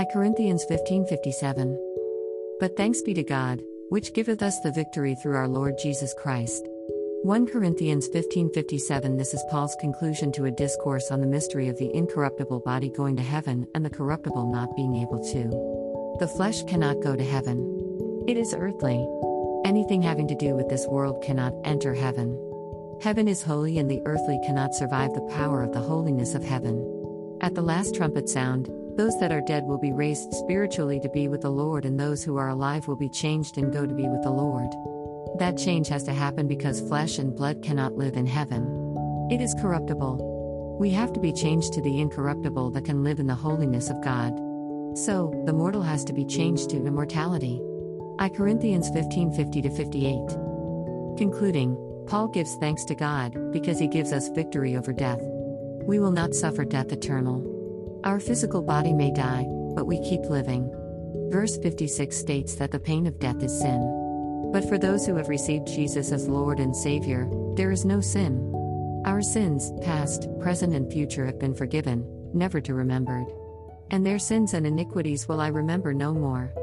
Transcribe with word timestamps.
I 0.00 0.06
Corinthians 0.06 0.64
15:57. 0.64 1.76
But 2.58 2.74
thanks 2.74 3.02
be 3.02 3.12
to 3.12 3.22
God, 3.22 3.60
which 3.90 4.14
giveth 4.14 4.42
us 4.42 4.58
the 4.60 4.72
victory 4.72 5.14
through 5.14 5.36
our 5.36 5.46
Lord 5.46 5.74
Jesus 5.76 6.14
Christ. 6.14 6.66
1 7.22 7.46
Corinthians 7.46 8.08
15:57 8.08 9.18
This 9.18 9.34
is 9.34 9.44
Paul's 9.50 9.76
conclusion 9.78 10.32
to 10.32 10.46
a 10.46 10.50
discourse 10.50 11.10
on 11.10 11.20
the 11.20 11.26
mystery 11.26 11.68
of 11.68 11.76
the 11.76 11.94
incorruptible 11.94 12.60
body 12.60 12.88
going 12.88 13.14
to 13.16 13.22
heaven 13.22 13.66
and 13.74 13.84
the 13.84 13.90
corruptible 13.90 14.50
not 14.50 14.74
being 14.74 14.96
able 14.96 15.22
to. 15.34 16.16
The 16.18 16.32
flesh 16.34 16.62
cannot 16.62 17.02
go 17.02 17.14
to 17.14 17.22
heaven. 17.22 18.24
It 18.26 18.38
is 18.38 18.54
earthly. 18.54 19.06
Anything 19.66 20.00
having 20.00 20.28
to 20.28 20.34
do 20.34 20.54
with 20.54 20.70
this 20.70 20.86
world 20.86 21.22
cannot 21.22 21.52
enter 21.64 21.92
heaven. 21.92 22.38
Heaven 23.02 23.28
is 23.28 23.42
holy 23.42 23.76
and 23.76 23.90
the 23.90 24.00
earthly 24.06 24.40
cannot 24.46 24.74
survive 24.74 25.12
the 25.12 25.30
power 25.36 25.62
of 25.62 25.74
the 25.74 25.80
holiness 25.80 26.34
of 26.34 26.42
heaven. 26.42 26.86
At 27.42 27.54
the 27.54 27.60
last 27.60 27.94
trumpet 27.94 28.30
sound, 28.30 28.70
those 28.96 29.18
that 29.20 29.32
are 29.32 29.40
dead 29.40 29.64
will 29.64 29.78
be 29.78 29.92
raised 29.92 30.32
spiritually 30.34 31.00
to 31.00 31.08
be 31.08 31.28
with 31.28 31.42
the 31.42 31.50
Lord, 31.50 31.84
and 31.84 31.98
those 31.98 32.22
who 32.22 32.36
are 32.36 32.48
alive 32.48 32.88
will 32.88 32.96
be 32.96 33.08
changed 33.08 33.58
and 33.58 33.72
go 33.72 33.86
to 33.86 33.94
be 33.94 34.08
with 34.08 34.22
the 34.22 34.30
Lord. 34.30 34.70
That 35.38 35.56
change 35.56 35.88
has 35.88 36.04
to 36.04 36.12
happen 36.12 36.46
because 36.46 36.80
flesh 36.80 37.18
and 37.18 37.34
blood 37.34 37.62
cannot 37.62 37.96
live 37.96 38.16
in 38.16 38.26
heaven. 38.26 39.28
It 39.30 39.40
is 39.40 39.54
corruptible. 39.60 40.76
We 40.80 40.90
have 40.90 41.12
to 41.12 41.20
be 41.20 41.32
changed 41.32 41.72
to 41.74 41.82
the 41.82 42.00
incorruptible 42.00 42.70
that 42.70 42.84
can 42.84 43.04
live 43.04 43.20
in 43.20 43.26
the 43.26 43.34
holiness 43.34 43.90
of 43.90 44.02
God. 44.02 44.32
So, 44.96 45.42
the 45.46 45.52
mortal 45.52 45.82
has 45.82 46.04
to 46.04 46.12
be 46.12 46.24
changed 46.24 46.70
to 46.70 46.84
immortality. 46.84 47.60
I 48.18 48.28
Corinthians 48.28 48.90
15 48.90 49.32
50 49.32 49.62
58. 49.62 51.16
Concluding, 51.16 51.76
Paul 52.06 52.28
gives 52.28 52.56
thanks 52.56 52.84
to 52.86 52.94
God 52.94 53.52
because 53.52 53.78
he 53.78 53.86
gives 53.86 54.12
us 54.12 54.28
victory 54.30 54.76
over 54.76 54.92
death. 54.92 55.20
We 55.86 56.00
will 56.00 56.10
not 56.10 56.34
suffer 56.34 56.64
death 56.64 56.92
eternal. 56.92 57.49
Our 58.04 58.18
physical 58.18 58.62
body 58.62 58.94
may 58.94 59.12
die, 59.12 59.44
but 59.74 59.86
we 59.86 60.00
keep 60.00 60.22
living. 60.22 60.70
Verse 61.30 61.58
56 61.58 62.16
states 62.16 62.54
that 62.54 62.70
the 62.70 62.80
pain 62.80 63.06
of 63.06 63.18
death 63.18 63.42
is 63.42 63.60
sin. 63.60 64.50
But 64.52 64.66
for 64.68 64.78
those 64.78 65.06
who 65.06 65.16
have 65.16 65.28
received 65.28 65.66
Jesus 65.66 66.10
as 66.10 66.26
Lord 66.26 66.60
and 66.60 66.74
Savior, 66.74 67.28
there 67.56 67.70
is 67.70 67.84
no 67.84 68.00
sin. 68.00 68.50
Our 69.04 69.20
sins, 69.20 69.70
past, 69.82 70.28
present, 70.40 70.74
and 70.74 70.90
future, 70.90 71.26
have 71.26 71.38
been 71.38 71.54
forgiven, 71.54 72.06
never 72.32 72.58
to 72.62 72.72
remembered. 72.72 73.26
And 73.90 74.04
their 74.04 74.18
sins 74.18 74.54
and 74.54 74.66
iniquities 74.66 75.28
will 75.28 75.40
I 75.40 75.48
remember 75.48 75.92
no 75.92 76.14
more. 76.14 76.54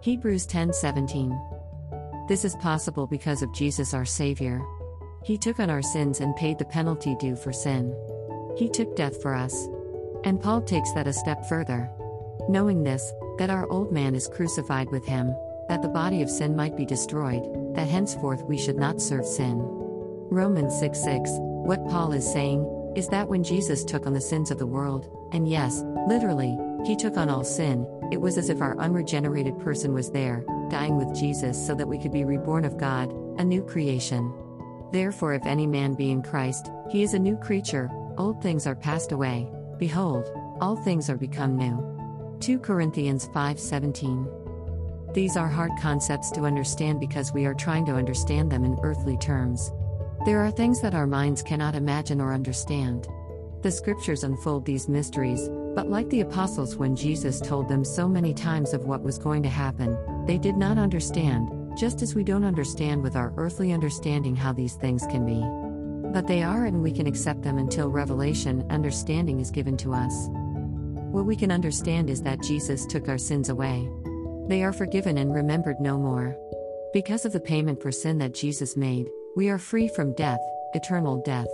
Hebrews 0.00 0.44
10:17. 0.46 1.30
This 2.26 2.44
is 2.44 2.56
possible 2.56 3.06
because 3.06 3.42
of 3.42 3.54
Jesus 3.54 3.94
our 3.94 4.04
Savior. 4.04 4.60
He 5.22 5.38
took 5.38 5.60
on 5.60 5.70
our 5.70 5.82
sins 5.82 6.20
and 6.20 6.34
paid 6.34 6.58
the 6.58 6.64
penalty 6.64 7.14
due 7.20 7.36
for 7.36 7.52
sin. 7.52 7.94
He 8.56 8.68
took 8.68 8.96
death 8.96 9.22
for 9.22 9.34
us. 9.34 9.68
And 10.24 10.40
Paul 10.40 10.62
takes 10.62 10.92
that 10.92 11.06
a 11.06 11.12
step 11.12 11.46
further. 11.46 11.90
Knowing 12.48 12.82
this, 12.82 13.12
that 13.38 13.50
our 13.50 13.68
old 13.70 13.92
man 13.92 14.14
is 14.14 14.28
crucified 14.28 14.90
with 14.90 15.06
him, 15.06 15.34
that 15.68 15.82
the 15.82 15.88
body 15.88 16.20
of 16.20 16.30
sin 16.30 16.54
might 16.56 16.76
be 16.76 16.84
destroyed, 16.84 17.42
that 17.74 17.88
henceforth 17.88 18.42
we 18.42 18.58
should 18.58 18.76
not 18.76 19.00
serve 19.00 19.24
sin. 19.24 19.58
Romans 20.30 20.78
6 20.78 21.02
6. 21.02 21.30
What 21.38 21.86
Paul 21.88 22.12
is 22.12 22.30
saying 22.30 22.92
is 22.96 23.08
that 23.08 23.28
when 23.28 23.44
Jesus 23.44 23.84
took 23.84 24.06
on 24.06 24.12
the 24.12 24.20
sins 24.20 24.50
of 24.50 24.58
the 24.58 24.66
world, 24.66 25.08
and 25.32 25.48
yes, 25.48 25.82
literally, 26.06 26.58
he 26.84 26.96
took 26.96 27.16
on 27.16 27.28
all 27.28 27.44
sin, 27.44 27.86
it 28.10 28.20
was 28.20 28.36
as 28.36 28.50
if 28.50 28.60
our 28.60 28.78
unregenerated 28.78 29.58
person 29.60 29.94
was 29.94 30.10
there, 30.10 30.44
dying 30.68 30.96
with 30.96 31.14
Jesus 31.14 31.64
so 31.64 31.74
that 31.74 31.88
we 31.88 31.98
could 31.98 32.12
be 32.12 32.24
reborn 32.24 32.64
of 32.64 32.78
God, 32.78 33.12
a 33.38 33.44
new 33.44 33.62
creation. 33.62 34.34
Therefore, 34.92 35.34
if 35.34 35.46
any 35.46 35.66
man 35.66 35.94
be 35.94 36.10
in 36.10 36.22
Christ, 36.22 36.70
he 36.90 37.02
is 37.02 37.14
a 37.14 37.18
new 37.18 37.36
creature, 37.36 37.88
old 38.18 38.42
things 38.42 38.66
are 38.66 38.74
passed 38.74 39.12
away, 39.12 39.48
behold, 39.80 40.30
all 40.60 40.76
things 40.76 41.10
are 41.10 41.16
become 41.16 41.56
new. 41.56 41.82
2 42.38 42.60
Corinthians 42.60 43.26
5:17. 43.34 44.28
These 45.14 45.36
are 45.36 45.48
hard 45.48 45.72
concepts 45.80 46.30
to 46.32 46.42
understand 46.42 47.00
because 47.00 47.32
we 47.32 47.46
are 47.46 47.54
trying 47.54 47.84
to 47.86 47.94
understand 47.94 48.52
them 48.52 48.64
in 48.64 48.78
earthly 48.82 49.16
terms. 49.16 49.72
There 50.24 50.38
are 50.38 50.50
things 50.50 50.80
that 50.82 50.94
our 50.94 51.06
minds 51.06 51.42
cannot 51.42 51.74
imagine 51.74 52.20
or 52.20 52.32
understand. 52.32 53.08
The 53.62 53.70
scriptures 53.70 54.22
unfold 54.22 54.64
these 54.64 54.88
mysteries, 54.88 55.48
but 55.74 55.88
like 55.88 56.08
the 56.10 56.20
apostles 56.20 56.76
when 56.76 56.94
Jesus 56.94 57.40
told 57.40 57.68
them 57.68 57.84
so 57.84 58.06
many 58.06 58.34
times 58.34 58.72
of 58.74 58.84
what 58.84 59.02
was 59.02 59.18
going 59.18 59.42
to 59.42 59.48
happen, 59.48 59.96
they 60.26 60.38
did 60.38 60.56
not 60.56 60.78
understand, 60.78 61.50
just 61.76 62.02
as 62.02 62.14
we 62.14 62.22
don't 62.22 62.44
understand 62.44 63.02
with 63.02 63.16
our 63.16 63.32
earthly 63.36 63.72
understanding 63.72 64.36
how 64.36 64.52
these 64.52 64.74
things 64.74 65.06
can 65.06 65.24
be. 65.24 65.69
But 66.12 66.26
they 66.26 66.42
are, 66.42 66.64
and 66.64 66.82
we 66.82 66.90
can 66.90 67.06
accept 67.06 67.42
them 67.42 67.58
until 67.58 67.88
revelation, 67.88 68.66
understanding 68.68 69.40
is 69.40 69.50
given 69.50 69.76
to 69.78 69.94
us. 69.94 70.28
What 71.12 71.24
we 71.24 71.36
can 71.36 71.52
understand 71.52 72.10
is 72.10 72.22
that 72.22 72.42
Jesus 72.42 72.84
took 72.86 73.08
our 73.08 73.18
sins 73.18 73.48
away. 73.48 73.88
They 74.48 74.64
are 74.64 74.72
forgiven 74.72 75.18
and 75.18 75.32
remembered 75.32 75.80
no 75.80 75.98
more. 75.98 76.36
Because 76.92 77.24
of 77.24 77.32
the 77.32 77.38
payment 77.38 77.80
for 77.80 77.92
sin 77.92 78.18
that 78.18 78.34
Jesus 78.34 78.76
made, 78.76 79.08
we 79.36 79.48
are 79.48 79.58
free 79.58 79.86
from 79.86 80.14
death, 80.14 80.40
eternal 80.74 81.22
death. 81.24 81.46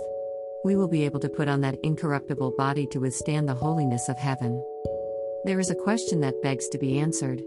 We 0.63 0.75
will 0.75 0.87
be 0.87 1.05
able 1.05 1.19
to 1.19 1.29
put 1.29 1.47
on 1.47 1.61
that 1.61 1.77
incorruptible 1.83 2.55
body 2.57 2.87
to 2.87 2.99
withstand 2.99 3.47
the 3.47 3.53
holiness 3.53 4.09
of 4.09 4.17
heaven. 4.17 4.63
There 5.45 5.59
is 5.59 5.69
a 5.69 5.75
question 5.75 6.21
that 6.21 6.41
begs 6.41 6.67
to 6.69 6.79
be 6.79 6.99
answered. 6.99 7.43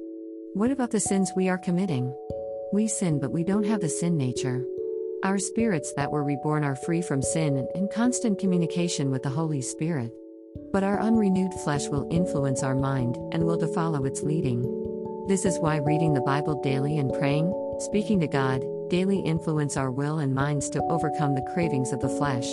What 0.54 0.71
about 0.71 0.92
the 0.92 1.00
sins 1.00 1.32
we 1.34 1.48
are 1.48 1.59
committing? 1.59 2.15
We 2.72 2.87
sin, 2.87 3.19
but 3.19 3.32
we 3.32 3.42
don't 3.42 3.66
have 3.66 3.81
the 3.81 3.88
sin 3.88 4.16
nature. 4.16 4.65
Our 5.23 5.39
spirits 5.39 5.93
that 5.97 6.11
were 6.11 6.25
reborn 6.25 6.65
are 6.65 6.75
free 6.75 7.03
from 7.03 7.21
sin 7.21 7.59
and 7.59 7.69
in 7.75 7.89
constant 7.93 8.39
communication 8.39 9.11
with 9.11 9.23
the 9.23 9.29
Holy 9.29 9.61
Spirit. 9.61 10.11
But 10.73 10.83
our 10.83 10.99
unrenewed 10.99 11.53
flesh 11.53 11.89
will 11.89 12.09
influence 12.11 12.63
our 12.63 12.75
mind 12.75 13.19
and 13.31 13.45
will 13.45 13.59
to 13.59 13.69
follow 13.69 14.07
its 14.07 14.23
leading. 14.23 14.63
This 15.29 15.45
is 15.45 15.59
why 15.59 15.77
reading 15.77 16.15
the 16.15 16.23
Bible 16.23 16.63
daily 16.63 16.97
and 16.97 17.13
praying, 17.13 17.53
speaking 17.81 18.19
to 18.21 18.29
God, 18.29 18.65
daily 18.89 19.21
influence 19.21 19.77
our 19.77 19.91
will 19.91 20.21
and 20.21 20.35
minds 20.35 20.71
to 20.71 20.83
overcome 20.85 21.35
the 21.35 21.49
cravings 21.53 21.93
of 21.93 22.01
the 22.01 22.09
flesh. 22.09 22.49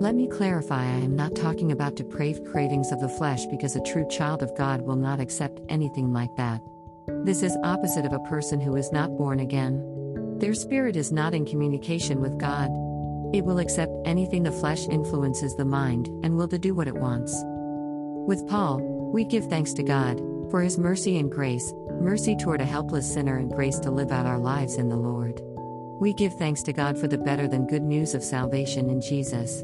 Let 0.00 0.16
me 0.16 0.26
clarify 0.26 0.82
I 0.82 1.04
am 1.04 1.14
not 1.14 1.36
talking 1.36 1.70
about 1.70 1.94
depraved 1.94 2.44
cravings 2.50 2.90
of 2.90 3.00
the 3.00 3.08
flesh 3.08 3.46
because 3.46 3.76
a 3.76 3.82
true 3.82 4.08
child 4.10 4.42
of 4.42 4.56
God 4.56 4.82
will 4.82 4.96
not 4.96 5.20
accept 5.20 5.60
anything 5.68 6.12
like 6.12 6.34
that. 6.36 6.60
This 7.24 7.44
is 7.44 7.56
opposite 7.62 8.04
of 8.04 8.12
a 8.12 8.28
person 8.28 8.60
who 8.60 8.74
is 8.74 8.90
not 8.90 9.16
born 9.16 9.38
again. 9.38 9.91
Their 10.42 10.54
spirit 10.54 10.96
is 10.96 11.12
not 11.12 11.34
in 11.34 11.46
communication 11.46 12.20
with 12.20 12.36
God. 12.36 12.68
It 13.32 13.44
will 13.44 13.60
accept 13.60 13.92
anything 14.04 14.42
the 14.42 14.50
flesh 14.50 14.88
influences 14.88 15.54
the 15.54 15.64
mind 15.64 16.08
and 16.24 16.36
will 16.36 16.48
to 16.48 16.58
do 16.58 16.74
what 16.74 16.88
it 16.88 16.96
wants. 16.96 17.32
With 18.26 18.48
Paul, 18.48 18.80
we 19.14 19.24
give 19.24 19.46
thanks 19.46 19.72
to 19.74 19.84
God 19.84 20.18
for 20.50 20.60
his 20.60 20.78
mercy 20.78 21.16
and 21.16 21.30
grace, 21.30 21.72
mercy 22.00 22.34
toward 22.34 22.60
a 22.60 22.64
helpless 22.64 23.14
sinner 23.14 23.38
and 23.38 23.52
grace 23.52 23.78
to 23.78 23.92
live 23.92 24.10
out 24.10 24.26
our 24.26 24.40
lives 24.40 24.78
in 24.78 24.88
the 24.88 24.96
Lord. 24.96 25.40
We 26.00 26.12
give 26.12 26.34
thanks 26.34 26.64
to 26.64 26.72
God 26.72 26.98
for 26.98 27.06
the 27.06 27.18
better 27.18 27.46
than 27.46 27.68
good 27.68 27.84
news 27.84 28.12
of 28.12 28.24
salvation 28.24 28.90
in 28.90 29.00
Jesus. 29.00 29.60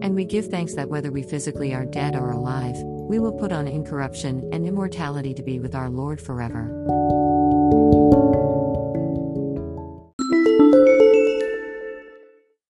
And 0.00 0.14
we 0.14 0.24
give 0.24 0.46
thanks 0.46 0.72
that 0.72 0.88
whether 0.88 1.12
we 1.12 1.22
physically 1.22 1.74
are 1.74 1.84
dead 1.84 2.16
or 2.16 2.30
alive, 2.30 2.76
we 2.78 3.18
will 3.18 3.32
put 3.32 3.52
on 3.52 3.68
incorruption 3.68 4.48
and 4.54 4.66
immortality 4.66 5.34
to 5.34 5.42
be 5.42 5.58
with 5.58 5.74
our 5.74 5.90
Lord 5.90 6.18
forever. 6.18 8.02